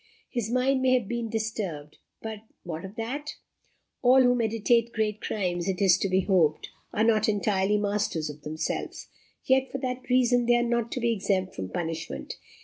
[0.31, 3.35] His mind may have been disturbed; but what of that?
[4.01, 8.41] All who meditate great crimes, it is to be hoped, are not entirely masters of
[8.41, 9.09] themselves.
[9.45, 12.33] Yet for that reason they are not to be exempt from punishment.